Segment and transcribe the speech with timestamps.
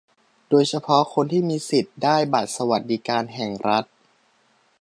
[0.49, 3.85] โดยเฉพาะคนที่มีสิทธิ์ได้บัตรสวัสดิการแห่งรัฐ